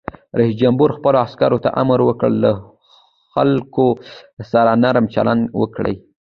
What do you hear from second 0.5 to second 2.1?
جمهور خپلو عسکرو ته امر